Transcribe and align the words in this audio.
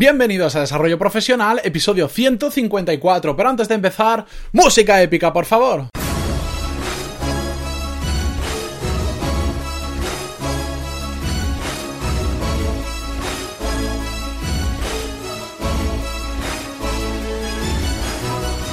Bienvenidos 0.00 0.56
a 0.56 0.60
Desarrollo 0.60 0.98
Profesional, 0.98 1.60
episodio 1.62 2.08
154, 2.08 3.36
pero 3.36 3.50
antes 3.50 3.68
de 3.68 3.74
empezar, 3.74 4.24
música 4.50 5.02
épica, 5.02 5.30
por 5.30 5.44
favor. 5.44 5.90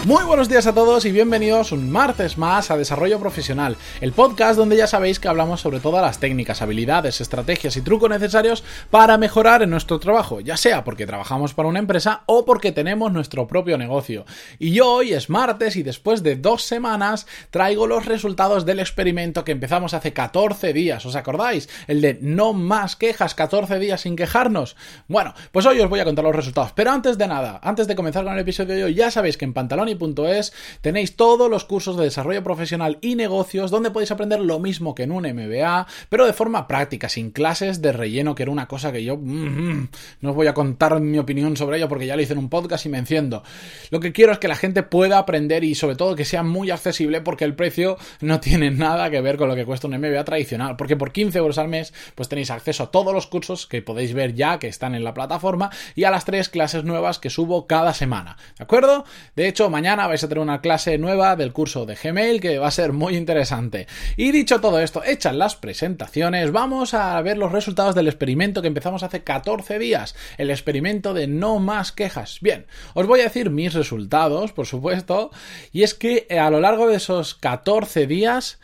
Muy 0.08 0.24
buenos 0.24 0.48
días 0.48 0.66
a 0.68 0.74
todos 0.74 1.04
y 1.04 1.12
bienvenidos 1.12 1.74
un 1.74 1.92
martes 1.92 2.38
más 2.38 2.72
a 2.72 2.78
Desarrollo 2.78 3.20
Profesional, 3.20 3.76
el 4.00 4.14
podcast 4.14 4.58
donde 4.58 4.78
ya 4.78 4.88
sabéis 4.88 5.20
que 5.20 5.28
hablamos 5.28 5.60
sobre 5.60 5.82
todas 5.82 6.02
las 6.02 6.18
técnicas, 6.22 6.62
habilidades, 6.62 7.20
estrategias 7.20 7.76
y 7.76 7.82
trucos 7.82 8.10
necesarios 8.10 8.64
para 8.90 9.18
mejorar 9.18 9.64
en 9.64 9.70
nuestro 9.70 10.00
trabajo, 10.00 10.40
ya 10.40 10.56
sea 10.56 10.86
porque 10.86 11.06
trabajamos 11.06 11.54
para 11.54 11.68
una 11.68 11.80
empresa 11.80 12.24
o 12.26 12.46
porque 12.46 12.72
tenemos 12.72 13.12
nuestro 13.12 13.48
propio 13.48 13.78
negocio. 13.78 14.26
Y 14.60 14.80
hoy 14.80 15.12
es 15.12 15.30
martes 15.30 15.76
y 15.76 15.84
después 15.84 16.24
de 16.24 16.38
dos 16.38 16.64
semanas 16.64 17.28
traigo 17.52 17.86
los 17.86 18.06
resultados 18.06 18.66
del 18.66 18.80
experimento 18.80 19.44
que 19.44 19.52
empezamos 19.52 19.94
hace 19.94 20.14
14 20.14 20.72
días, 20.72 21.06
¿os 21.06 21.18
acordáis? 21.18 21.68
El 21.86 22.00
de 22.00 22.18
no 22.22 22.54
más 22.54 22.96
quejas, 22.96 23.36
14 23.36 23.78
días 23.78 24.00
sin 24.00 24.16
quejarnos. 24.16 24.78
Bueno, 25.10 25.34
pues 25.52 25.66
hoy 25.66 25.82
os 25.82 25.90
voy 25.90 26.00
a 26.00 26.06
contar 26.06 26.24
los 26.24 26.34
resultados, 26.34 26.72
pero 26.72 26.92
antes 26.92 27.18
de 27.18 27.28
nada, 27.28 27.60
antes 27.62 27.88
de 27.88 27.96
comenzar 27.98 28.24
con 28.24 28.32
el 28.32 28.40
episodio 28.40 28.74
de 28.74 28.86
hoy, 28.86 28.94
ya 28.94 29.12
sabéis 29.12 29.36
que 29.36 29.44
en 29.44 29.52
pantalón 29.52 29.90
y 29.90 29.97
es 30.28 30.54
tenéis 30.82 31.16
todos 31.16 31.50
los 31.50 31.66
cursos 31.66 31.98
de 31.98 32.06
desarrollo 32.06 32.44
profesional 32.44 32.98
y 33.02 33.16
negocios 33.16 33.72
donde 33.72 33.92
podéis 33.92 34.12
aprender 34.12 34.40
lo 34.40 34.60
mismo 34.60 34.96
que 34.96 35.04
en 35.04 35.12
un 35.12 35.24
MBA, 35.24 35.88
pero 36.10 36.26
de 36.26 36.34
forma 36.34 36.68
práctica, 36.68 37.10
sin 37.10 37.32
clases 37.32 37.82
de 37.82 37.92
relleno, 37.92 38.36
que 38.36 38.44
era 38.44 38.52
una 38.52 38.68
cosa 38.68 38.92
que 38.92 39.04
yo 39.04 39.18
mm, 39.18 39.22
mm, 39.22 39.90
no 40.22 40.30
os 40.30 40.36
voy 40.36 40.48
a 40.48 40.54
contar 40.54 41.00
mi 41.00 41.20
opinión 41.20 41.58
sobre 41.58 41.78
ello 41.78 41.90
porque 41.90 42.06
ya 42.06 42.16
lo 42.16 42.22
hice 42.22 42.34
en 42.34 42.40
un 42.40 42.50
podcast 42.50 42.86
y 42.86 42.90
me 42.90 42.98
enciendo. 42.98 43.44
Lo 43.90 44.00
que 44.00 44.12
quiero 44.12 44.32
es 44.32 44.40
que 44.40 44.48
la 44.48 44.56
gente 44.56 44.84
pueda 44.84 45.18
aprender 45.18 45.64
y 45.64 45.76
sobre 45.76 45.96
todo 45.96 46.16
que 46.16 46.26
sea 46.26 46.44
muy 46.44 46.72
accesible 46.72 47.22
porque 47.22 47.46
el 47.46 47.56
precio 47.56 47.98
no 48.22 48.40
tiene 48.40 48.72
nada 48.72 49.10
que 49.10 49.22
ver 49.22 49.38
con 49.38 49.48
lo 49.48 49.56
que 49.56 49.66
cuesta 49.66 49.88
un 49.88 49.98
MBA 49.98 50.24
tradicional, 50.24 50.76
porque 50.78 50.96
por 50.96 51.12
15 51.12 51.38
euros 51.38 51.58
al 51.58 51.68
mes 51.68 51.94
pues 52.16 52.30
tenéis 52.30 52.52
acceso 52.52 52.84
a 52.84 52.92
todos 52.92 53.14
los 53.14 53.28
cursos 53.28 53.68
que 53.68 53.82
podéis 53.82 54.14
ver 54.14 54.34
ya 54.34 54.60
que 54.60 54.68
están 54.68 54.96
en 54.96 55.04
la 55.04 55.14
plataforma 55.14 55.70
y 55.96 56.04
a 56.04 56.12
las 56.12 56.26
tres 56.26 56.50
clases 56.50 56.84
nuevas 56.84 57.20
que 57.20 57.30
subo 57.30 57.68
cada 57.68 57.94
semana, 57.94 58.38
¿de 58.58 58.64
acuerdo? 58.64 59.06
De 59.36 59.48
hecho, 59.48 59.70
mañana 59.70 59.87
mañana 59.88 60.08
vais 60.08 60.22
a 60.22 60.28
tener 60.28 60.42
una 60.42 60.60
clase 60.60 60.98
nueva 60.98 61.38
del 61.38 61.54
curso 61.54 61.86
de 61.86 61.96
Gmail 61.96 62.42
que 62.42 62.60
va 62.60 62.68
a 62.68 62.72
ser 62.72 62.92
muy 62.92 63.16
interesante. 63.16 63.88
Y 64.18 64.34
dicho 64.34 64.60
todo 64.60 64.82
esto, 64.82 65.02
hechas 65.02 65.34
las 65.34 65.56
presentaciones, 65.56 66.52
vamos 66.52 66.94
a 66.94 67.22
ver 67.22 67.38
los 67.38 67.54
resultados 67.54 67.96
del 67.96 68.10
experimento 68.10 68.62
que 68.62 68.68
empezamos 68.68 69.04
hace 69.04 69.24
14 69.24 69.80
días, 69.80 70.14
el 70.38 70.50
experimento 70.50 71.14
de 71.14 71.28
no 71.28 71.60
más 71.60 71.94
quejas. 71.94 72.40
Bien, 72.42 72.66
os 72.96 73.08
voy 73.08 73.22
a 73.22 73.24
decir 73.24 73.50
mis 73.50 73.74
resultados, 73.74 74.52
por 74.52 74.66
supuesto, 74.66 75.32
y 75.72 75.84
es 75.84 75.94
que 75.94 76.28
a 76.38 76.50
lo 76.50 76.60
largo 76.60 76.90
de 76.90 76.98
esos 76.98 77.34
14 77.36 78.08
días 78.08 78.60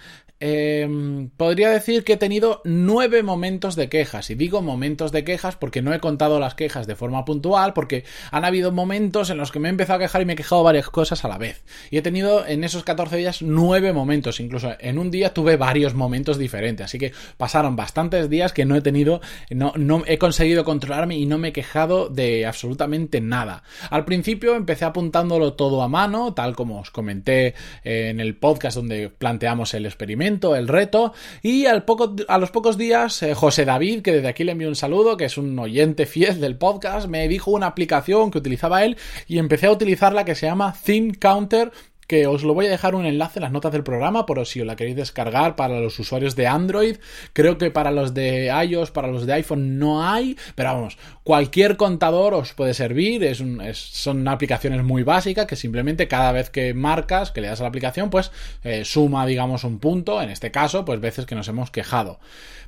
Em, 0.46 1.30
podría 1.38 1.70
decir 1.70 2.04
que 2.04 2.14
he 2.14 2.18
tenido 2.18 2.62
nueve 2.66 3.24
momentos 3.24 3.78
de 3.78 3.88
quejas. 3.88 4.30
Y 4.30 4.36
digo 4.36 4.62
momentos 4.62 5.14
de 5.14 5.24
quejas 5.24 5.56
porque 5.56 5.82
no 5.82 5.94
he 5.94 6.02
contado 6.02 6.38
las 6.38 6.54
quejas 6.54 6.86
de 6.86 6.98
forma 6.98 7.24
puntual, 7.24 7.72
porque 7.72 8.04
han 8.30 8.44
habido 8.44 8.74
momentos 8.74 9.30
en 9.30 9.38
los 9.38 9.54
que 9.54 9.60
me 9.60 9.70
he 9.70 9.72
empezado 9.72 9.96
a 9.96 10.00
quejar 10.02 10.22
y 10.22 10.26
me 10.26 10.34
he 10.34 10.36
quejado 10.36 10.62
varias 10.62 10.90
cosas 10.90 11.24
a 11.24 11.30
la 11.30 11.38
vez. 11.38 11.64
Y 11.92 11.98
he 11.98 12.02
tenido 12.02 12.46
en 12.46 12.66
esos 12.66 12.84
14 12.84 13.16
días 13.16 13.42
nueve 13.42 13.94
momentos. 13.94 14.42
Incluso 14.42 14.74
en 14.82 15.00
un 15.00 15.12
día 15.12 15.34
tuve 15.34 15.56
varios 15.56 15.94
momentos 15.94 16.38
diferentes. 16.38 16.84
Así 16.84 16.98
que 16.98 17.14
pasaron 17.38 17.78
bastantes 17.78 18.30
días 18.30 18.52
que 18.52 18.66
no 18.66 18.76
he 18.76 18.82
tenido, 18.82 19.22
no, 19.50 19.72
no 19.78 20.04
he 20.08 20.18
conseguido 20.18 20.66
controlarme 20.66 21.16
y 21.16 21.26
no 21.26 21.38
me 21.38 21.48
he 21.48 21.54
quejado 21.54 22.10
de 22.10 22.46
absolutamente 22.46 23.22
nada. 23.22 23.64
Al 23.90 24.04
principio 24.04 24.56
empecé 24.56 24.84
apuntándolo 24.84 25.54
todo 25.54 25.84
a 25.84 25.88
mano, 25.88 26.34
tal 26.34 26.54
como 26.54 26.82
os 26.82 26.92
comenté 26.92 27.54
en 27.86 28.20
el 28.20 28.36
podcast 28.36 28.76
donde 28.76 29.08
planteamos 29.08 29.74
el 29.74 29.86
experimento 29.86 30.33
el 30.56 30.68
reto, 30.68 31.14
y 31.42 31.66
al 31.66 31.84
poco, 31.86 32.16
a 32.28 32.38
los 32.38 32.52
pocos 32.52 32.78
días, 32.78 33.24
eh, 33.24 33.34
José 33.34 33.66
David, 33.66 34.02
que 34.02 34.14
desde 34.14 34.28
aquí 34.28 34.44
le 34.44 34.54
envío 34.54 34.68
un 34.68 34.76
saludo, 34.76 35.18
que 35.18 35.26
es 35.26 35.38
un 35.38 35.58
oyente 35.60 36.06
fiel 36.06 36.40
del 36.40 36.58
podcast, 36.58 37.08
me 37.08 37.28
dijo 37.28 37.52
una 37.52 37.68
aplicación 37.68 38.32
que 38.32 38.38
utilizaba 38.38 38.84
él 38.84 38.98
y 39.28 39.38
empecé 39.38 39.68
a 39.68 39.72
utilizarla 39.72 40.26
que 40.26 40.36
se 40.36 40.46
llama 40.46 40.76
Thin 40.84 41.14
Counter 41.14 41.72
que 42.14 42.28
os 42.28 42.44
lo 42.44 42.54
voy 42.54 42.68
a 42.68 42.70
dejar 42.70 42.94
un 42.94 43.08
enlace 43.08 43.40
en 43.40 43.42
las 43.42 43.52
notas 43.52 43.72
del 43.72 43.84
programa 43.84 44.28
por 44.28 44.46
si 44.46 44.62
os 44.62 44.68
la 44.68 44.76
queréis 44.76 44.96
descargar 44.96 45.56
para 45.56 45.80
los 45.80 45.98
usuarios 45.98 46.36
de 46.36 46.46
Android. 46.46 46.98
Creo 47.34 47.58
que 47.58 47.72
para 47.72 47.90
los 47.90 48.14
de 48.14 48.54
iOS, 48.68 48.92
para 48.92 49.08
los 49.08 49.26
de 49.26 49.34
iPhone 49.34 49.80
no 49.80 50.08
hay, 50.08 50.38
pero 50.54 50.76
vamos, 50.76 51.00
cualquier 51.24 51.76
contador 51.76 52.36
os 52.36 52.54
puede 52.54 52.76
servir. 52.76 53.24
Es, 53.24 53.40
son 53.80 54.28
aplicaciones 54.28 54.84
muy 54.84 55.02
básicas 55.02 55.48
que 55.48 55.56
simplemente 55.56 56.08
cada 56.08 56.32
vez 56.32 56.52
que 56.52 56.76
marcas, 56.76 57.32
que 57.32 57.42
le 57.42 57.48
das 57.48 57.62
a 57.62 57.64
la 57.64 57.70
aplicación, 57.70 58.12
pues 58.12 58.32
eh, 58.64 58.86
suma, 58.86 59.26
digamos, 59.26 59.64
un 59.64 59.80
punto. 59.80 60.22
En 60.22 60.30
este 60.30 60.52
caso, 60.52 60.86
pues 60.86 61.00
veces 61.00 61.26
que 61.26 61.34
nos 61.34 61.48
hemos 61.48 61.72
quejado. 61.72 62.20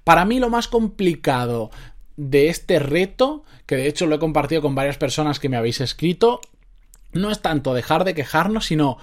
Para 0.03 0.25
mí 0.25 0.39
lo 0.39 0.49
más 0.49 0.67
complicado 0.67 1.69
de 2.17 2.49
este 2.49 2.79
reto, 2.79 3.43
que 3.67 3.75
de 3.75 3.85
hecho 3.85 4.07
lo 4.07 4.15
he 4.15 4.19
compartido 4.19 4.63
con 4.63 4.73
varias 4.73 4.97
personas 4.97 5.39
que 5.39 5.49
me 5.49 5.57
habéis 5.57 5.81
escrito, 5.81 6.41
no 7.11 7.29
es 7.29 7.43
tanto 7.43 7.75
dejar 7.75 8.05
de 8.05 8.15
quejarnos, 8.15 8.65
sino 8.65 8.97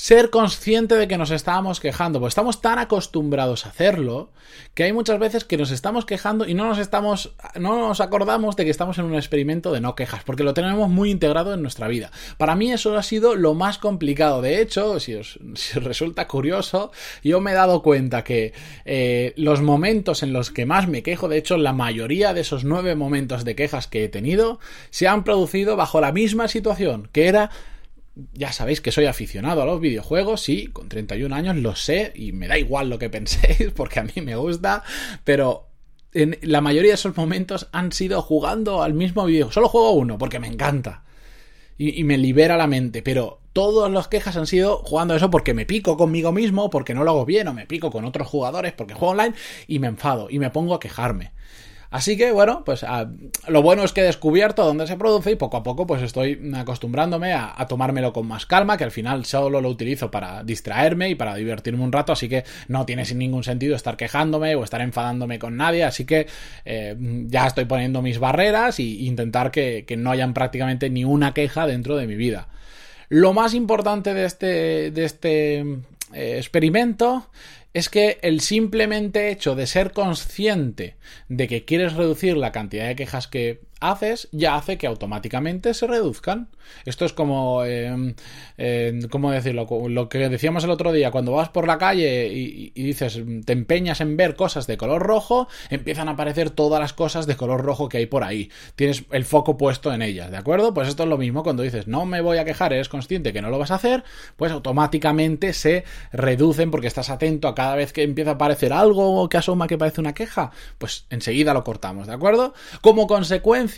ser 0.00 0.30
consciente 0.30 0.94
de 0.94 1.06
que 1.06 1.18
nos 1.18 1.30
estábamos 1.30 1.78
quejando, 1.78 2.20
porque 2.20 2.30
estamos 2.30 2.62
tan 2.62 2.78
acostumbrados 2.78 3.66
a 3.66 3.68
hacerlo 3.68 4.30
que 4.72 4.84
hay 4.84 4.94
muchas 4.94 5.18
veces 5.18 5.44
que 5.44 5.58
nos 5.58 5.70
estamos 5.70 6.06
quejando 6.06 6.48
y 6.48 6.54
no 6.54 6.66
nos 6.66 6.78
estamos 6.78 7.34
no 7.56 7.86
nos 7.86 8.00
acordamos 8.00 8.56
de 8.56 8.64
que 8.64 8.70
estamos 8.70 8.96
en 8.96 9.04
un 9.04 9.14
experimento 9.14 9.72
de 9.72 9.82
no 9.82 9.94
quejas, 9.94 10.24
porque 10.24 10.42
lo 10.42 10.54
tenemos 10.54 10.88
muy 10.88 11.10
integrado 11.10 11.52
en 11.52 11.60
nuestra 11.60 11.86
vida. 11.86 12.10
Para 12.38 12.56
mí 12.56 12.72
eso 12.72 12.96
ha 12.96 13.02
sido 13.02 13.34
lo 13.34 13.52
más 13.52 13.76
complicado. 13.76 14.40
De 14.40 14.62
hecho, 14.62 14.98
si 15.00 15.16
os, 15.16 15.38
resulta 15.74 16.26
curioso, 16.26 16.92
yo 17.22 17.42
me 17.42 17.50
he 17.50 17.54
dado 17.54 17.82
cuenta 17.82 18.24
que 18.24 18.54
eh, 18.86 19.34
los 19.36 19.60
momentos 19.60 20.22
en 20.22 20.32
los 20.32 20.50
que 20.50 20.64
más 20.64 20.88
me 20.88 21.02
quejo, 21.02 21.28
de 21.28 21.36
hecho, 21.36 21.58
la 21.58 21.74
mayoría 21.74 22.32
de 22.32 22.40
esos 22.40 22.64
nueve 22.64 22.94
momentos 22.94 23.44
de 23.44 23.54
quejas 23.54 23.86
que 23.86 24.04
he 24.04 24.08
tenido 24.08 24.60
se 24.88 25.08
han 25.08 25.24
producido 25.24 25.76
bajo 25.76 26.00
la 26.00 26.10
misma 26.10 26.48
situación, 26.48 27.10
que 27.12 27.28
era 27.28 27.50
ya 28.32 28.52
sabéis 28.52 28.80
que 28.80 28.92
soy 28.92 29.06
aficionado 29.06 29.62
a 29.62 29.66
los 29.66 29.80
videojuegos, 29.80 30.42
sí, 30.42 30.68
con 30.68 30.88
31 30.88 31.34
años 31.34 31.56
lo 31.56 31.76
sé 31.76 32.12
y 32.14 32.32
me 32.32 32.48
da 32.48 32.58
igual 32.58 32.90
lo 32.90 32.98
que 32.98 33.10
penséis 33.10 33.70
porque 33.74 34.00
a 34.00 34.04
mí 34.04 34.12
me 34.22 34.36
gusta, 34.36 34.82
pero 35.24 35.68
en 36.12 36.38
la 36.42 36.60
mayoría 36.60 36.90
de 36.90 36.96
esos 36.96 37.16
momentos 37.16 37.68
han 37.72 37.92
sido 37.92 38.22
jugando 38.22 38.82
al 38.82 38.94
mismo 38.94 39.24
videojuego. 39.24 39.52
Solo 39.52 39.68
juego 39.68 39.92
uno 39.92 40.18
porque 40.18 40.40
me 40.40 40.48
encanta 40.48 41.04
y, 41.78 42.04
me 42.04 42.18
libera 42.18 42.56
la 42.56 42.66
mente, 42.66 43.02
pero 43.02 43.40
todas 43.52 43.90
las 43.90 44.08
quejas 44.08 44.36
han 44.36 44.46
sido 44.46 44.78
jugando 44.78 45.14
eso 45.14 45.30
porque 45.30 45.54
me 45.54 45.64
pico 45.64 45.96
conmigo 45.96 46.30
mismo, 46.30 46.68
porque 46.68 46.94
no 46.94 47.04
lo 47.04 47.12
hago 47.12 47.24
bien 47.24 47.48
o 47.48 47.54
me 47.54 47.66
pico 47.66 47.90
con 47.90 48.04
otros 48.04 48.28
jugadores, 48.28 48.72
porque 48.72 48.94
juego 48.94 49.12
online 49.12 49.34
y 49.66 49.78
me 49.78 49.86
enfado 49.86 50.28
y 50.30 50.38
me 50.38 50.50
pongo 50.50 50.74
a 50.74 50.80
quejarme. 50.80 51.32
Así 51.90 52.16
que 52.16 52.30
bueno, 52.30 52.62
pues 52.64 52.84
ah, 52.84 53.10
lo 53.48 53.62
bueno 53.62 53.82
es 53.82 53.92
que 53.92 54.02
he 54.02 54.04
descubierto 54.04 54.64
dónde 54.64 54.86
se 54.86 54.96
produce 54.96 55.32
y 55.32 55.34
poco 55.34 55.56
a 55.56 55.64
poco 55.64 55.88
pues 55.88 56.02
estoy 56.02 56.40
acostumbrándome 56.54 57.32
a, 57.32 57.66
tomármelo 57.68 58.12
con 58.12 58.28
más 58.28 58.46
calma, 58.46 58.76
que 58.76 58.84
al 58.84 58.92
final 58.92 59.24
solo 59.24 59.60
lo 59.60 59.68
utilizo 59.68 60.08
para 60.08 60.44
distraerme 60.44 61.10
y 61.10 61.16
para 61.16 61.34
divertirme 61.34 61.82
un 61.82 61.90
rato, 61.90 62.12
así 62.12 62.28
que 62.28 62.44
no 62.68 62.86
tiene 62.86 63.04
sin 63.04 63.18
ningún 63.18 63.42
sentido 63.42 63.74
estar 63.74 63.96
quejándome 63.96 64.54
o 64.54 64.62
estar 64.62 64.80
enfadándome 64.80 65.40
con 65.40 65.56
nadie, 65.56 65.82
así 65.82 66.04
que 66.04 66.28
eh, 66.64 66.94
ya 67.26 67.46
estoy 67.46 67.64
poniendo 67.64 68.02
mis 68.02 68.20
barreras 68.20 68.78
e 68.78 68.82
intentar 68.82 69.50
que, 69.50 69.84
no 69.98 70.12
hayan 70.12 70.32
prácticamente 70.32 70.88
ni 70.88 71.04
una 71.04 71.34
queja 71.34 71.66
dentro 71.66 71.96
de 71.96 72.06
mi 72.06 72.14
vida. 72.14 72.48
Lo 73.08 73.32
más 73.32 73.54
importante 73.54 74.14
de 74.14 74.24
este, 74.24 74.90
de 74.92 75.04
este 75.04 75.58
eh, 76.12 76.36
experimento 76.38 77.26
es 77.72 77.88
que 77.88 78.18
el 78.22 78.40
simplemente 78.40 79.30
hecho 79.30 79.54
de 79.54 79.66
ser 79.66 79.92
consciente 79.92 80.96
de 81.28 81.46
que 81.48 81.64
quieres 81.64 81.94
reducir 81.94 82.36
la 82.36 82.52
cantidad 82.52 82.86
de 82.86 82.96
quejas 82.96 83.28
que 83.28 83.60
haces 83.80 84.28
ya 84.30 84.56
hace 84.56 84.78
que 84.78 84.86
automáticamente 84.86 85.74
se 85.74 85.86
reduzcan. 85.86 86.48
Esto 86.84 87.04
es 87.04 87.12
como, 87.12 87.62
eh, 87.64 88.12
¿cómo 89.10 89.32
decirlo? 89.32 89.66
Lo 89.88 90.08
que 90.08 90.28
decíamos 90.28 90.62
el 90.64 90.70
otro 90.70 90.92
día, 90.92 91.10
cuando 91.10 91.32
vas 91.32 91.48
por 91.48 91.66
la 91.66 91.78
calle 91.78 92.28
y, 92.28 92.70
dices, 92.82 93.20
te 93.44 93.52
empeñas 93.52 94.00
en 94.00 94.16
ver 94.16 94.36
cosas 94.36 94.66
de 94.66 94.76
color 94.76 95.02
rojo, 95.02 95.48
empiezan 95.70 96.08
a 96.08 96.12
aparecer 96.12 96.50
todas 96.50 96.80
las 96.80 96.92
cosas 96.92 97.26
de 97.26 97.36
color 97.36 97.62
rojo 97.62 97.88
que 97.88 97.98
hay 97.98 98.06
por 98.06 98.22
ahí. 98.22 98.50
Tienes 98.76 99.04
el 99.10 99.24
foco 99.24 99.56
puesto 99.56 99.92
en 99.92 100.02
ellas, 100.02 100.30
¿de 100.30 100.36
acuerdo? 100.36 100.74
Pues 100.74 100.88
esto 100.88 101.02
es 101.04 101.08
lo 101.08 101.18
mismo 101.18 101.42
cuando 101.42 101.62
dices, 101.62 101.88
no 101.88 102.06
me 102.06 102.20
voy 102.20 102.38
a 102.38 102.44
quejar, 102.44 102.72
eres 102.72 102.88
consciente 102.88 103.32
que 103.32 103.42
no 103.42 103.50
lo 103.50 103.58
vas 103.58 103.70
a 103.70 103.76
hacer, 103.76 104.04
pues 104.36 104.52
automáticamente 104.52 105.52
se 105.54 105.84
reducen 106.12 106.70
porque 106.70 106.86
estás 106.86 107.10
atento 107.10 107.48
a 107.48 107.54
cada 107.54 107.74
vez 107.74 107.92
que 107.92 108.02
empieza 108.02 108.32
a 108.32 108.34
aparecer 108.34 108.72
algo 108.72 109.28
que 109.28 109.38
asoma 109.38 109.66
que 109.66 109.78
parece 109.78 110.00
una 110.00 110.14
queja, 110.14 110.50
pues 110.78 111.06
enseguida 111.10 111.54
lo 111.54 111.64
cortamos, 111.64 112.06
¿de 112.06 112.12
acuerdo? 112.12 112.54
Como 112.82 113.06
consecuencia 113.06 113.69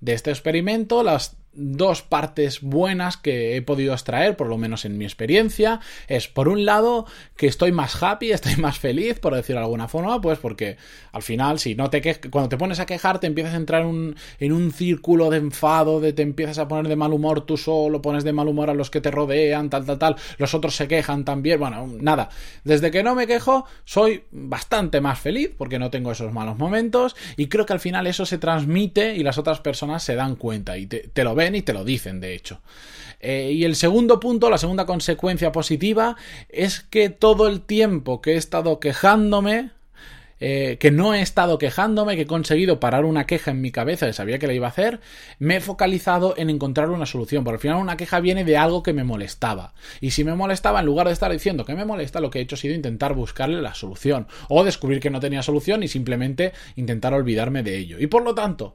de 0.00 0.12
este 0.12 0.30
experimento, 0.30 1.02
las 1.02 1.36
dos 1.54 2.02
partes 2.02 2.62
buenas 2.62 3.16
que 3.16 3.56
he 3.56 3.62
podido 3.62 3.92
extraer, 3.92 4.36
por 4.36 4.48
lo 4.48 4.58
menos 4.58 4.84
en 4.84 4.96
mi 4.96 5.04
experiencia. 5.04 5.80
Es, 6.08 6.28
por 6.28 6.48
un 6.48 6.64
lado, 6.64 7.06
que 7.36 7.46
estoy 7.46 7.72
más 7.72 8.02
happy, 8.02 8.32
estoy 8.32 8.56
más 8.56 8.78
feliz, 8.78 9.18
por 9.18 9.34
decirlo 9.34 9.60
de 9.60 9.66
alguna 9.66 9.88
forma, 9.88 10.20
pues 10.20 10.38
porque 10.38 10.76
al 11.12 11.22
final, 11.22 11.58
si 11.58 11.74
no 11.74 11.90
te 11.90 12.00
que 12.00 12.18
cuando 12.30 12.48
te 12.48 12.56
pones 12.56 12.80
a 12.80 12.86
quejar, 12.86 13.20
te 13.20 13.26
empiezas 13.26 13.54
a 13.54 13.56
entrar 13.56 13.82
en 13.82 14.52
un 14.52 14.72
círculo 14.72 15.30
de 15.30 15.38
enfado, 15.38 16.00
de 16.00 16.12
te 16.12 16.22
empiezas 16.22 16.58
a 16.58 16.68
poner 16.68 16.88
de 16.88 16.96
mal 16.96 17.12
humor 17.12 17.44
tú 17.44 17.56
solo, 17.56 18.00
pones 18.00 18.24
de 18.24 18.32
mal 18.32 18.48
humor 18.48 18.70
a 18.70 18.74
los 18.74 18.90
que 18.90 19.00
te 19.00 19.10
rodean, 19.10 19.70
tal, 19.70 19.84
tal, 19.84 19.98
tal, 19.98 20.16
los 20.38 20.54
otros 20.54 20.74
se 20.74 20.88
quejan 20.88 21.24
también, 21.24 21.60
bueno, 21.60 21.86
nada. 22.00 22.30
Desde 22.64 22.90
que 22.90 23.02
no 23.02 23.14
me 23.14 23.26
quejo, 23.26 23.66
soy 23.84 24.24
bastante 24.30 25.00
más 25.00 25.18
feliz, 25.18 25.50
porque 25.56 25.78
no 25.78 25.90
tengo 25.90 26.12
esos 26.12 26.32
malos 26.32 26.58
momentos, 26.58 27.14
y 27.36 27.48
creo 27.48 27.66
que 27.66 27.72
al 27.72 27.80
final 27.80 28.06
eso 28.06 28.24
se 28.24 28.38
transmite 28.38 29.14
y 29.16 29.22
las 29.22 29.38
otras 29.38 29.60
personas 29.60 30.02
se 30.02 30.14
dan 30.14 30.36
cuenta 30.36 30.78
y 30.78 30.86
te, 30.86 31.08
te 31.08 31.24
lo 31.24 31.34
ven 31.34 31.41
y 31.54 31.62
te 31.62 31.72
lo 31.72 31.84
dicen, 31.84 32.20
de 32.20 32.34
hecho. 32.34 32.60
Eh, 33.20 33.52
y 33.52 33.64
el 33.64 33.76
segundo 33.76 34.18
punto, 34.18 34.50
la 34.50 34.58
segunda 34.58 34.84
consecuencia 34.84 35.52
positiva, 35.52 36.16
es 36.48 36.80
que 36.80 37.08
todo 37.08 37.46
el 37.48 37.60
tiempo 37.60 38.20
que 38.20 38.32
he 38.32 38.36
estado 38.36 38.80
quejándome, 38.80 39.70
eh, 40.44 40.76
que 40.80 40.90
no 40.90 41.14
he 41.14 41.22
estado 41.22 41.56
quejándome, 41.56 42.16
que 42.16 42.22
he 42.22 42.26
conseguido 42.26 42.80
parar 42.80 43.04
una 43.04 43.26
queja 43.26 43.52
en 43.52 43.60
mi 43.60 43.70
cabeza 43.70 44.08
y 44.08 44.12
sabía 44.12 44.40
que 44.40 44.48
la 44.48 44.54
iba 44.54 44.66
a 44.66 44.70
hacer, 44.70 44.98
me 45.38 45.56
he 45.56 45.60
focalizado 45.60 46.34
en 46.36 46.50
encontrar 46.50 46.90
una 46.90 47.06
solución. 47.06 47.44
Porque 47.44 47.58
al 47.58 47.60
final 47.60 47.76
una 47.78 47.96
queja 47.96 48.18
viene 48.18 48.44
de 48.44 48.56
algo 48.56 48.82
que 48.82 48.92
me 48.92 49.04
molestaba. 49.04 49.72
Y 50.00 50.10
si 50.10 50.24
me 50.24 50.34
molestaba, 50.34 50.80
en 50.80 50.86
lugar 50.86 51.06
de 51.06 51.12
estar 51.12 51.30
diciendo 51.30 51.64
que 51.64 51.76
me 51.76 51.84
molesta, 51.84 52.20
lo 52.20 52.30
que 52.30 52.40
he 52.40 52.42
hecho 52.42 52.56
ha 52.56 52.58
sido 52.58 52.74
intentar 52.74 53.14
buscarle 53.14 53.62
la 53.62 53.74
solución. 53.74 54.26
O 54.48 54.64
descubrir 54.64 54.98
que 54.98 55.10
no 55.10 55.20
tenía 55.20 55.44
solución 55.44 55.84
y 55.84 55.88
simplemente 55.88 56.52
intentar 56.74 57.14
olvidarme 57.14 57.62
de 57.62 57.78
ello. 57.78 58.00
Y 58.00 58.08
por 58.08 58.24
lo 58.24 58.34
tanto, 58.34 58.74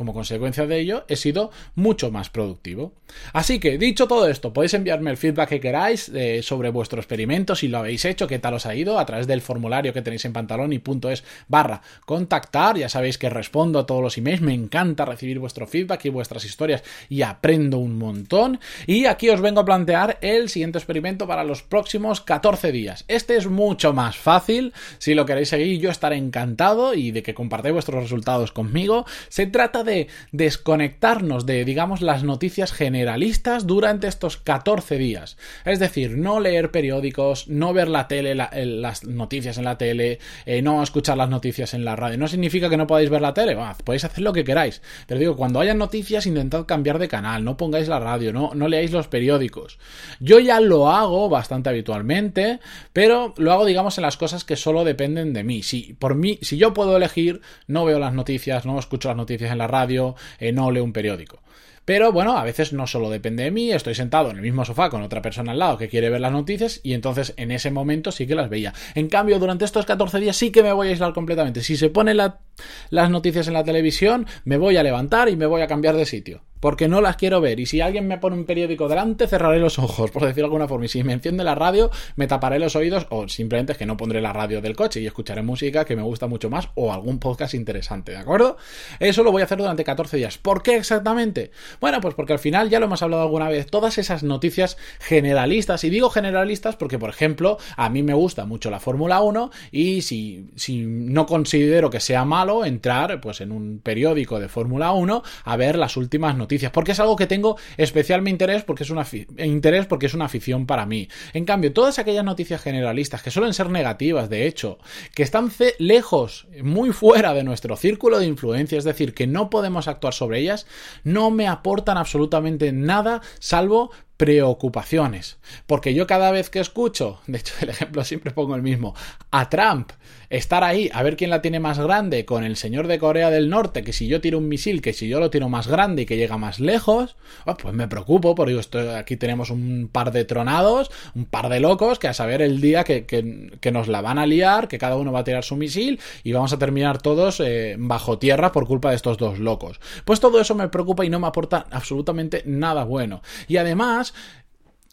como 0.00 0.14
consecuencia 0.14 0.66
de 0.66 0.80
ello, 0.80 1.04
he 1.08 1.16
sido 1.16 1.50
mucho 1.74 2.10
más 2.10 2.30
productivo. 2.30 2.94
Así 3.34 3.60
que, 3.60 3.76
dicho 3.76 4.08
todo 4.08 4.28
esto, 4.28 4.50
podéis 4.54 4.72
enviarme 4.72 5.10
el 5.10 5.18
feedback 5.18 5.50
que 5.50 5.60
queráis 5.60 6.08
eh, 6.14 6.40
sobre 6.42 6.70
vuestro 6.70 6.98
experimento, 6.98 7.54
si 7.54 7.68
lo 7.68 7.76
habéis 7.76 8.06
hecho, 8.06 8.26
qué 8.26 8.38
tal 8.38 8.54
os 8.54 8.64
ha 8.64 8.74
ido, 8.74 8.98
a 8.98 9.04
través 9.04 9.26
del 9.26 9.42
formulario 9.42 9.92
que 9.92 10.00
tenéis 10.00 10.24
en 10.24 10.32
pantalón 10.32 10.72
y 10.72 10.78
punto 10.78 11.10
es 11.10 11.22
barra 11.48 11.82
contactar. 12.06 12.78
Ya 12.78 12.88
sabéis 12.88 13.18
que 13.18 13.28
respondo 13.28 13.78
a 13.78 13.84
todos 13.84 14.00
los 14.00 14.16
emails, 14.16 14.40
me 14.40 14.54
encanta 14.54 15.04
recibir 15.04 15.38
vuestro 15.38 15.66
feedback 15.66 16.06
y 16.06 16.08
vuestras 16.08 16.46
historias 16.46 16.82
y 17.10 17.20
aprendo 17.20 17.76
un 17.76 17.98
montón. 17.98 18.58
Y 18.86 19.04
aquí 19.04 19.28
os 19.28 19.42
vengo 19.42 19.60
a 19.60 19.66
plantear 19.66 20.16
el 20.22 20.48
siguiente 20.48 20.78
experimento 20.78 21.26
para 21.26 21.44
los 21.44 21.62
próximos 21.62 22.22
14 22.22 22.72
días. 22.72 23.04
Este 23.06 23.36
es 23.36 23.48
mucho 23.48 23.92
más 23.92 24.16
fácil, 24.16 24.72
si 24.96 25.12
lo 25.12 25.26
queréis 25.26 25.50
seguir, 25.50 25.78
yo 25.78 25.90
estaré 25.90 26.16
encantado 26.16 26.94
y 26.94 27.10
de 27.10 27.22
que 27.22 27.34
compartáis 27.34 27.74
vuestros 27.74 28.02
resultados 28.02 28.50
conmigo. 28.50 29.04
Se 29.28 29.46
trata 29.46 29.84
de 29.84 29.89
desconectarnos 30.32 31.46
de, 31.46 31.64
digamos, 31.64 32.02
las 32.02 32.24
noticias 32.24 32.72
generalistas 32.72 33.66
durante 33.66 34.08
estos 34.08 34.36
14 34.36 34.98
días. 34.98 35.36
Es 35.64 35.78
decir, 35.78 36.16
no 36.16 36.40
leer 36.40 36.70
periódicos, 36.70 37.48
no 37.48 37.72
ver 37.72 37.88
la 37.88 38.08
tele, 38.08 38.34
las 38.34 39.04
noticias 39.04 39.58
en 39.58 39.64
la 39.64 39.78
tele, 39.78 40.18
eh, 40.46 40.62
no 40.62 40.82
escuchar 40.82 41.16
las 41.16 41.30
noticias 41.30 41.74
en 41.74 41.84
la 41.84 41.96
radio. 41.96 42.18
No 42.18 42.28
significa 42.28 42.68
que 42.68 42.76
no 42.76 42.86
podáis 42.86 43.10
ver 43.10 43.20
la 43.20 43.34
tele, 43.34 43.56
podéis 43.84 44.04
hacer 44.04 44.22
lo 44.22 44.32
que 44.32 44.44
queráis. 44.44 44.82
Pero 45.06 45.20
digo, 45.20 45.36
cuando 45.36 45.60
haya 45.60 45.74
noticias, 45.74 46.26
intentad 46.26 46.66
cambiar 46.66 46.98
de 46.98 47.08
canal, 47.08 47.44
no 47.44 47.56
pongáis 47.56 47.88
la 47.88 48.00
radio, 48.00 48.32
no, 48.32 48.52
no 48.54 48.68
leáis 48.68 48.92
los 48.92 49.08
periódicos. 49.08 49.78
Yo 50.20 50.38
ya 50.38 50.60
lo 50.60 50.90
hago 50.90 51.28
bastante 51.28 51.70
habitualmente, 51.70 52.60
pero 52.92 53.34
lo 53.36 53.52
hago, 53.52 53.64
digamos, 53.64 53.98
en 53.98 54.02
las 54.02 54.16
cosas 54.16 54.44
que 54.44 54.56
solo 54.56 54.84
dependen 54.84 55.32
de 55.32 55.44
mí. 55.44 55.62
Si 55.62 55.94
por 55.94 56.14
mí, 56.14 56.38
si 56.42 56.56
yo 56.56 56.74
puedo 56.74 56.96
elegir, 56.96 57.40
no 57.66 57.84
veo 57.84 57.98
las 57.98 58.14
noticias, 58.14 58.66
no 58.66 58.78
escucho 58.78 59.08
las 59.08 59.16
noticias 59.16 59.50
en 59.50 59.58
la 59.58 59.66
radio, 59.70 60.14
no 60.52 60.70
leo 60.70 60.84
un 60.84 60.92
periódico. 60.92 61.40
Pero 61.84 62.12
bueno, 62.12 62.36
a 62.36 62.44
veces 62.44 62.72
no 62.72 62.86
solo 62.86 63.10
depende 63.10 63.44
de 63.44 63.50
mí, 63.50 63.72
estoy 63.72 63.94
sentado 63.94 64.30
en 64.30 64.36
el 64.36 64.42
mismo 64.42 64.64
sofá 64.64 64.90
con 64.90 65.02
otra 65.02 65.22
persona 65.22 65.52
al 65.52 65.58
lado 65.58 65.78
que 65.78 65.88
quiere 65.88 66.10
ver 66.10 66.20
las 66.20 66.32
noticias 66.32 66.80
y 66.82 66.92
entonces 66.92 67.34
en 67.36 67.50
ese 67.50 67.70
momento 67.70 68.12
sí 68.12 68.26
que 68.26 68.34
las 68.34 68.48
veía. 68.48 68.74
En 68.94 69.08
cambio, 69.08 69.38
durante 69.38 69.64
estos 69.64 69.86
14 69.86 70.20
días 70.20 70.36
sí 70.36 70.52
que 70.52 70.62
me 70.62 70.72
voy 70.72 70.88
a 70.88 70.90
aislar 70.90 71.12
completamente. 71.12 71.62
Si 71.62 71.76
se 71.76 71.90
ponen 71.90 72.16
las 72.16 73.10
noticias 73.10 73.48
en 73.48 73.54
la 73.54 73.64
televisión, 73.64 74.26
me 74.44 74.56
voy 74.56 74.76
a 74.76 74.82
levantar 74.82 75.28
y 75.28 75.36
me 75.36 75.46
voy 75.46 75.62
a 75.62 75.66
cambiar 75.66 75.96
de 75.96 76.06
sitio 76.06 76.42
porque 76.60 76.88
no 76.88 77.00
las 77.00 77.16
quiero 77.16 77.40
ver. 77.40 77.58
Y 77.58 77.66
si 77.66 77.80
alguien 77.80 78.06
me 78.06 78.18
pone 78.18 78.36
un 78.36 78.44
periódico 78.44 78.86
delante, 78.88 79.26
cerraré 79.26 79.58
los 79.58 79.78
ojos, 79.78 80.10
por 80.10 80.22
decirlo 80.22 80.42
de 80.42 80.52
alguna 80.52 80.68
forma. 80.68 80.84
Y 80.84 80.88
si 80.88 81.02
me 81.02 81.14
enciende 81.14 81.42
la 81.42 81.54
radio, 81.54 81.90
me 82.16 82.26
taparé 82.26 82.58
los 82.58 82.76
oídos, 82.76 83.06
o 83.10 83.26
simplemente 83.28 83.72
es 83.72 83.78
que 83.78 83.86
no 83.86 83.96
pondré 83.96 84.20
la 84.20 84.32
radio 84.32 84.60
del 84.60 84.76
coche 84.76 85.00
y 85.00 85.06
escucharé 85.06 85.42
música 85.42 85.84
que 85.84 85.96
me 85.96 86.02
gusta 86.02 86.26
mucho 86.26 86.50
más, 86.50 86.68
o 86.74 86.92
algún 86.92 87.18
podcast 87.18 87.54
interesante, 87.54 88.12
¿de 88.12 88.18
acuerdo? 88.18 88.58
Eso 89.00 89.22
lo 89.22 89.32
voy 89.32 89.42
a 89.42 89.46
hacer 89.46 89.58
durante 89.58 89.84
14 89.84 90.18
días. 90.18 90.38
¿Por 90.38 90.62
qué 90.62 90.76
exactamente? 90.76 91.50
Bueno, 91.80 92.00
pues 92.00 92.14
porque 92.14 92.32
al 92.32 92.38
final, 92.38 92.70
ya 92.70 92.80
lo 92.80 92.86
hemos 92.86 93.02
hablado 93.02 93.22
alguna 93.22 93.48
vez, 93.48 93.66
todas 93.66 93.98
esas 93.98 94.22
noticias 94.22 94.76
generalistas, 95.00 95.84
y 95.84 95.90
digo 95.90 96.10
generalistas 96.10 96.76
porque, 96.76 96.98
por 96.98 97.10
ejemplo, 97.10 97.58
a 97.76 97.90
mí 97.90 98.02
me 98.02 98.14
gusta 98.14 98.46
mucho 98.46 98.70
la 98.70 98.80
Fórmula 98.80 99.20
1, 99.20 99.50
y 99.70 100.02
si, 100.02 100.46
si 100.56 100.82
no 100.86 101.26
considero 101.26 101.90
que 101.90 102.00
sea 102.00 102.24
malo 102.24 102.64
entrar, 102.64 103.20
pues 103.20 103.40
en 103.40 103.52
un 103.52 103.80
periódico 103.82 104.40
de 104.40 104.48
Fórmula 104.48 104.92
1 104.92 105.22
a 105.44 105.56
ver 105.56 105.76
las 105.76 105.96
últimas 105.96 106.36
noticias 106.36 106.72
porque 106.72 106.92
es 106.92 107.00
algo 107.00 107.16
que 107.16 107.26
tengo 107.26 107.56
especialmente 107.76 108.30
interés 108.30 108.62
porque 108.62 108.84
es 108.84 108.90
una 108.90 109.06
interés 109.38 109.86
porque 109.86 110.06
es 110.06 110.14
una 110.14 110.26
afición 110.26 110.66
para 110.66 110.86
mí. 110.86 111.08
En 111.32 111.44
cambio, 111.44 111.72
todas 111.72 111.98
aquellas 111.98 112.24
noticias 112.24 112.62
generalistas 112.62 113.22
que 113.22 113.30
suelen 113.30 113.54
ser 113.54 113.68
negativas, 113.70 114.30
de 114.30 114.46
hecho, 114.46 114.78
que 115.14 115.22
están 115.22 115.50
lejos, 115.78 116.46
muy 116.62 116.92
fuera 116.92 117.34
de 117.34 117.44
nuestro 117.44 117.76
círculo 117.76 118.18
de 118.18 118.26
influencia, 118.26 118.78
es 118.78 118.84
decir, 118.84 119.14
que 119.14 119.26
no 119.26 119.50
podemos 119.50 119.88
actuar 119.88 120.14
sobre 120.14 120.38
ellas, 120.38 120.66
no 121.04 121.30
me 121.30 121.48
absolutamente 121.96 122.72
nada 122.72 123.20
salvo 123.38 123.90
preocupaciones. 124.20 125.38
Porque 125.66 125.94
yo 125.94 126.06
cada 126.06 126.30
vez 126.30 126.50
que 126.50 126.60
escucho, 126.60 127.22
de 127.26 127.38
hecho 127.38 127.54
el 127.62 127.70
ejemplo 127.70 128.04
siempre 128.04 128.32
pongo 128.32 128.54
el 128.54 128.60
mismo, 128.60 128.94
a 129.30 129.48
Trump 129.48 129.92
estar 130.28 130.62
ahí 130.62 130.88
a 130.94 131.02
ver 131.02 131.16
quién 131.16 131.28
la 131.28 131.42
tiene 131.42 131.58
más 131.58 131.78
grande 131.78 132.24
con 132.24 132.44
el 132.44 132.56
señor 132.56 132.86
de 132.86 133.00
Corea 133.00 133.30
del 133.30 133.50
Norte, 133.50 133.82
que 133.82 133.92
si 133.92 134.06
yo 134.06 134.20
tiro 134.20 134.38
un 134.38 134.48
misil, 134.48 134.80
que 134.80 134.92
si 134.92 135.08
yo 135.08 135.18
lo 135.18 135.28
tiro 135.28 135.48
más 135.48 135.66
grande 135.66 136.02
y 136.02 136.06
que 136.06 136.16
llega 136.16 136.38
más 136.38 136.60
lejos, 136.60 137.16
oh, 137.46 137.56
pues 137.56 137.74
me 137.74 137.88
preocupo, 137.88 138.34
porque 138.36 138.56
esto, 138.56 138.94
aquí 138.96 139.16
tenemos 139.16 139.50
un 139.50 139.88
par 139.90 140.12
de 140.12 140.24
tronados, 140.24 140.90
un 141.16 141.24
par 141.24 141.48
de 141.48 141.58
locos, 141.58 141.98
que 141.98 142.06
a 142.06 142.14
saber 142.14 142.42
el 142.42 142.60
día 142.60 142.84
que, 142.84 143.06
que, 143.06 143.70
nos 143.72 143.88
la 143.88 144.02
van 144.02 144.18
a 144.18 144.26
liar, 144.26 144.68
que 144.68 144.78
cada 144.78 144.96
uno 144.96 145.12
va 145.12 145.20
a 145.20 145.24
tirar 145.24 145.44
su 145.44 145.56
misil 145.56 145.98
y 146.22 146.32
vamos 146.32 146.52
a 146.52 146.58
terminar 146.58 147.02
todos 147.02 147.40
eh, 147.40 147.76
bajo 147.78 148.18
tierra 148.18 148.52
por 148.52 148.66
culpa 148.66 148.90
de 148.90 148.96
estos 148.96 149.18
dos 149.18 149.38
locos. 149.38 149.80
Pues 150.04 150.20
todo 150.20 150.40
eso 150.40 150.54
me 150.54 150.68
preocupa 150.68 151.04
y 151.04 151.10
no 151.10 151.18
me 151.18 151.26
aporta 151.26 151.66
absolutamente 151.70 152.42
nada 152.46 152.84
bueno. 152.84 153.22
Y 153.48 153.56
además, 153.56 154.09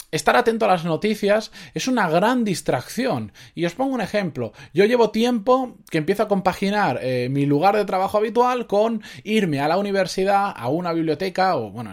Estar 0.10 0.38
atento 0.38 0.64
a 0.64 0.70
las 0.70 0.86
noticias 0.86 1.52
es 1.74 1.90
una 1.90 2.10
gran 2.10 2.46
distracción. 2.46 3.34
Y 3.56 3.66
os 3.66 3.76
pongo 3.76 3.94
un 3.94 4.00
ejemplo. 4.00 4.54
Yo 4.74 4.86
llevo 4.86 5.12
tiempo 5.12 5.76
que 5.90 5.98
empiezo 5.98 6.24
a 6.24 6.28
compaginar 6.30 7.00
eh, 7.02 7.28
mi 7.30 7.46
lugar 7.46 7.76
de 7.76 7.84
trabajo 7.84 8.18
habitual 8.18 8.68
con 8.68 9.04
irme 9.26 9.60
a 9.60 9.68
la 9.68 9.78
universidad, 9.78 10.54
a 10.56 10.70
una 10.70 10.94
biblioteca, 10.94 11.58
o 11.58 11.72
bueno, 11.72 11.92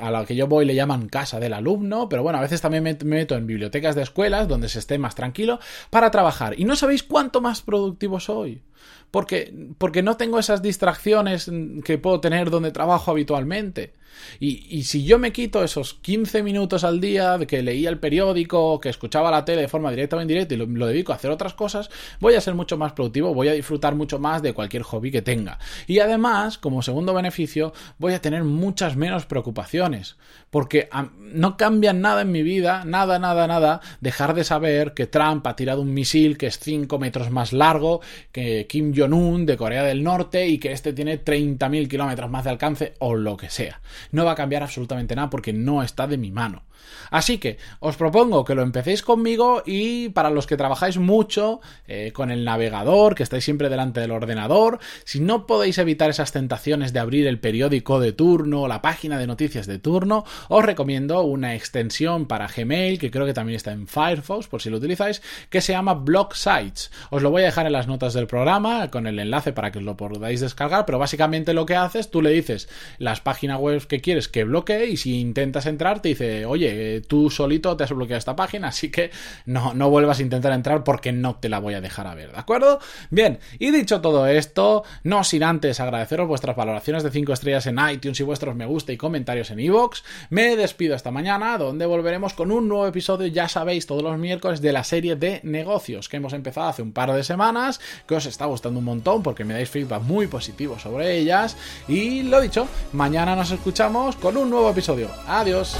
a 0.00 0.10
la 0.10 0.24
que 0.24 0.34
yo 0.34 0.48
voy 0.48 0.64
le 0.64 0.74
llaman 0.74 1.08
casa 1.08 1.38
del 1.38 1.52
alumno, 1.52 2.08
pero 2.08 2.24
bueno, 2.24 2.40
a 2.40 2.42
veces 2.42 2.60
también 2.60 2.82
me 2.82 2.98
meto 3.04 3.36
en 3.36 3.46
bibliotecas 3.46 3.94
de 3.94 4.02
escuelas 4.02 4.48
donde 4.48 4.68
se 4.68 4.80
esté 4.80 4.98
más 4.98 5.14
tranquilo 5.14 5.60
para 5.90 6.10
trabajar. 6.10 6.58
Y 6.58 6.64
no 6.64 6.74
sabéis 6.74 7.04
cuánto 7.04 7.40
más 7.40 7.62
productivo 7.62 8.18
soy 8.18 8.60
porque, 9.10 9.52
porque 9.78 10.02
no 10.02 10.16
tengo 10.16 10.38
esas 10.38 10.62
distracciones 10.62 11.50
que 11.84 11.98
puedo 11.98 12.20
tener 12.20 12.50
donde 12.50 12.70
trabajo 12.70 13.10
habitualmente. 13.10 13.94
Y, 14.38 14.66
y, 14.70 14.84
si 14.84 15.04
yo 15.04 15.18
me 15.18 15.32
quito 15.32 15.62
esos 15.62 15.94
15 15.94 16.42
minutos 16.42 16.84
al 16.84 17.00
día 17.00 17.38
de 17.38 17.46
que 17.46 17.62
leía 17.62 17.88
el 17.88 17.98
periódico, 17.98 18.80
que 18.80 18.88
escuchaba 18.88 19.30
la 19.30 19.44
tele 19.44 19.62
de 19.62 19.68
forma 19.68 19.90
directa 19.90 20.16
o 20.16 20.20
indirecta 20.20 20.54
y 20.54 20.56
lo, 20.58 20.66
lo, 20.66 20.86
dedico 20.86 21.12
a 21.12 21.16
hacer 21.16 21.30
otras 21.30 21.54
cosas, 21.54 21.90
voy 22.20 22.34
a 22.34 22.40
ser 22.40 22.54
mucho 22.54 22.76
más 22.76 22.92
productivo, 22.92 23.34
voy 23.34 23.48
a 23.48 23.52
disfrutar 23.52 23.94
mucho 23.94 24.18
más 24.18 24.42
de 24.42 24.52
cualquier 24.52 24.82
hobby 24.82 25.10
que 25.10 25.22
tenga. 25.22 25.58
Y 25.86 26.00
además, 26.00 26.58
como 26.58 26.82
segundo 26.82 27.14
beneficio, 27.14 27.72
voy 27.98 28.14
a 28.14 28.20
tener 28.20 28.44
muchas 28.44 28.96
menos 28.96 29.26
preocupaciones, 29.26 30.16
porque 30.50 30.88
no 31.18 31.56
cambia 31.56 31.92
nada 31.92 32.22
en 32.22 32.32
mi 32.32 32.42
vida, 32.42 32.84
nada, 32.84 33.18
nada, 33.18 33.46
nada, 33.46 33.80
dejar 34.00 34.34
de 34.34 34.44
saber 34.44 34.94
que 34.94 35.06
Trump 35.06 35.46
ha 35.46 35.56
tirado 35.56 35.82
un 35.82 35.94
misil 35.94 36.36
que 36.36 36.46
es 36.46 36.58
5 36.58 36.98
metros 36.98 37.30
más 37.30 37.52
largo 37.52 38.00
que 38.32 38.66
Kim 38.70 38.94
Jong-un 38.96 39.46
de 39.46 39.56
Corea 39.56 39.82
del 39.82 40.04
Norte 40.04 40.46
y 40.46 40.58
que 40.58 40.70
este 40.70 40.92
tiene 40.92 41.24
30.000 41.24 41.88
kilómetros 41.88 42.30
más 42.30 42.44
de 42.44 42.50
alcance 42.50 42.94
o 43.00 43.16
lo 43.16 43.36
que 43.36 43.50
sea. 43.50 43.80
No 44.12 44.24
va 44.24 44.30
a 44.30 44.36
cambiar 44.36 44.62
absolutamente 44.62 45.16
nada 45.16 45.28
porque 45.28 45.52
no 45.52 45.82
está 45.82 46.06
de 46.06 46.16
mi 46.16 46.30
mano. 46.30 46.62
Así 47.10 47.38
que 47.38 47.58
os 47.78 47.96
propongo 47.96 48.44
que 48.44 48.54
lo 48.54 48.62
empecéis 48.62 49.02
conmigo 49.02 49.62
y 49.64 50.10
para 50.10 50.30
los 50.30 50.46
que 50.46 50.56
trabajáis 50.56 50.98
mucho 50.98 51.60
eh, 51.86 52.10
con 52.12 52.30
el 52.30 52.44
navegador, 52.44 53.14
que 53.14 53.22
estáis 53.22 53.44
siempre 53.44 53.68
delante 53.68 54.00
del 54.00 54.10
ordenador, 54.10 54.80
si 55.04 55.20
no 55.20 55.46
podéis 55.46 55.78
evitar 55.78 56.10
esas 56.10 56.32
tentaciones 56.32 56.92
de 56.92 56.98
abrir 56.98 57.26
el 57.26 57.38
periódico 57.38 58.00
de 58.00 58.12
turno 58.12 58.62
o 58.62 58.68
la 58.68 58.82
página 58.82 59.18
de 59.18 59.26
noticias 59.26 59.66
de 59.66 59.78
turno, 59.78 60.24
os 60.48 60.64
recomiendo 60.64 61.22
una 61.22 61.54
extensión 61.54 62.26
para 62.26 62.48
Gmail, 62.48 62.98
que 62.98 63.10
creo 63.10 63.26
que 63.26 63.34
también 63.34 63.56
está 63.56 63.72
en 63.72 63.86
Firefox, 63.86 64.48
por 64.48 64.60
si 64.60 64.70
lo 64.70 64.78
utilizáis, 64.78 65.22
que 65.48 65.60
se 65.60 65.72
llama 65.72 65.94
Blog 65.94 66.34
Sites. 66.34 66.90
Os 67.10 67.22
lo 67.22 67.30
voy 67.30 67.42
a 67.42 67.46
dejar 67.46 67.66
en 67.66 67.72
las 67.72 67.86
notas 67.86 68.12
del 68.12 68.26
programa 68.26 68.40
programa 68.40 68.90
con 68.90 69.06
el 69.06 69.18
enlace 69.18 69.52
para 69.52 69.70
que 69.70 69.80
os 69.80 69.84
lo 69.84 69.98
podáis 69.98 70.40
descargar, 70.40 70.86
pero 70.86 70.98
básicamente 70.98 71.52
lo 71.52 71.66
que 71.66 71.76
haces, 71.76 72.10
tú 72.10 72.22
le 72.22 72.30
dices 72.30 72.70
las 72.96 73.20
páginas 73.20 73.60
web 73.60 73.86
que 73.86 74.00
quieres 74.00 74.28
que 74.28 74.44
bloquee 74.44 74.86
y 74.86 74.96
si 74.96 75.20
intentas 75.20 75.66
entrar 75.66 76.00
te 76.00 76.08
dice, 76.08 76.46
oye, 76.46 76.69
tú 77.06 77.30
solito 77.30 77.76
te 77.76 77.84
has 77.84 77.90
bloqueado 77.90 78.18
esta 78.18 78.36
página, 78.36 78.68
así 78.68 78.90
que 78.90 79.10
no, 79.46 79.74
no 79.74 79.90
vuelvas 79.90 80.18
a 80.18 80.22
intentar 80.22 80.52
entrar 80.52 80.84
porque 80.84 81.12
no 81.12 81.36
te 81.36 81.48
la 81.48 81.58
voy 81.58 81.74
a 81.74 81.80
dejar 81.80 82.06
a 82.06 82.14
ver, 82.14 82.32
¿de 82.32 82.38
acuerdo? 82.38 82.80
Bien, 83.10 83.38
y 83.58 83.70
dicho 83.70 84.00
todo 84.00 84.26
esto, 84.26 84.84
no 85.04 85.24
sin 85.24 85.42
antes 85.42 85.80
agradeceros 85.80 86.28
vuestras 86.28 86.56
valoraciones 86.56 87.02
de 87.02 87.10
5 87.10 87.32
estrellas 87.32 87.66
en 87.66 87.78
iTunes 87.78 88.20
y 88.20 88.22
vuestros 88.22 88.54
me 88.54 88.66
gusta 88.66 88.92
y 88.92 88.96
comentarios 88.96 89.50
en 89.50 89.60
iVoox, 89.60 90.02
me 90.30 90.56
despido 90.56 90.94
esta 90.94 91.10
mañana 91.10 91.58
donde 91.58 91.86
volveremos 91.86 92.34
con 92.34 92.50
un 92.50 92.68
nuevo 92.68 92.86
episodio, 92.86 93.26
ya 93.26 93.48
sabéis, 93.48 93.86
todos 93.86 94.02
los 94.02 94.18
miércoles 94.18 94.60
de 94.60 94.72
la 94.72 94.84
serie 94.84 95.16
de 95.16 95.40
negocios 95.42 96.08
que 96.08 96.16
hemos 96.16 96.32
empezado 96.32 96.68
hace 96.68 96.82
un 96.82 96.92
par 96.92 97.12
de 97.12 97.24
semanas, 97.24 97.80
que 98.06 98.14
os 98.14 98.26
está 98.26 98.46
gustando 98.46 98.78
un 98.78 98.84
montón 98.84 99.22
porque 99.22 99.44
me 99.44 99.54
dais 99.54 99.70
feedback 99.70 100.02
muy 100.02 100.26
positivo 100.26 100.78
sobre 100.78 101.18
ellas 101.18 101.56
y 101.88 102.22
lo 102.22 102.40
dicho, 102.40 102.68
mañana 102.92 103.36
nos 103.36 103.50
escuchamos 103.50 104.16
con 104.16 104.36
un 104.36 104.50
nuevo 104.50 104.70
episodio. 104.70 105.08
Adiós. 105.26 105.76